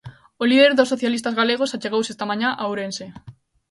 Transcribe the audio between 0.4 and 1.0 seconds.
O líder dos